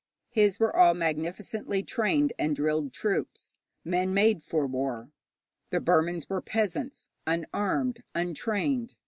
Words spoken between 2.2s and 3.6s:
and drilled troops,